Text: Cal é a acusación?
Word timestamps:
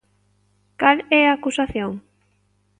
Cal 0.79 0.97
é 1.19 1.21
a 1.25 1.35
acusación? 1.37 1.91